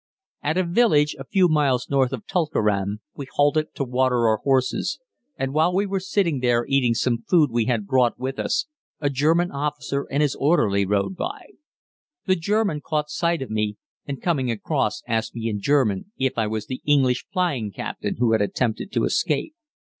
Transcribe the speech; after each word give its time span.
At 0.41 0.57
a 0.57 0.63
village 0.63 1.15
a 1.19 1.23
few 1.25 1.47
miles 1.47 1.87
north 1.87 2.11
of 2.11 2.25
Tulkeram 2.25 3.01
we 3.15 3.27
halted 3.35 3.75
to 3.75 3.83
water 3.83 4.27
our 4.27 4.37
horses, 4.37 4.97
and 5.37 5.53
while 5.53 5.75
we 5.75 5.85
were 5.85 5.99
sitting 5.99 6.39
there 6.39 6.65
eating 6.67 6.95
some 6.95 7.23
food 7.29 7.51
we 7.51 7.65
had 7.65 7.85
brought 7.85 8.17
with 8.17 8.39
us 8.39 8.65
a 8.99 9.11
German 9.11 9.51
officer 9.51 10.07
and 10.09 10.23
his 10.23 10.33
orderly 10.33 10.87
rode 10.87 11.15
by. 11.15 11.49
The 12.25 12.35
German 12.35 12.81
caught 12.83 13.11
sight 13.11 13.43
of 13.43 13.51
me, 13.51 13.77
and 14.07 14.19
coming 14.19 14.49
across 14.49 15.03
asked 15.07 15.35
me 15.35 15.47
in 15.47 15.59
German 15.61 16.11
if 16.17 16.35
I 16.35 16.47
was 16.47 16.65
the 16.65 16.81
English 16.83 17.27
flying 17.31 17.71
captain 17.71 18.15
who 18.17 18.31
had 18.31 18.41
attempted 18.41 18.91
to 18.93 19.03
escape. 19.03 19.53